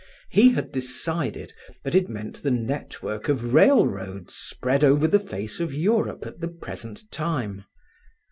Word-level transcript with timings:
He 0.31 0.49
had 0.53 0.71
decided 0.71 1.53
that 1.83 1.93
it 1.93 2.09
meant 2.09 2.41
the 2.41 2.49
network 2.49 3.29
of 3.29 3.53
railroads 3.53 4.33
spread 4.33 4.83
over 4.83 5.07
the 5.07 5.19
face 5.19 5.59
of 5.59 5.75
Europe 5.75 6.25
at 6.25 6.39
the 6.39 6.47
present 6.47 7.03
time. 7.11 7.65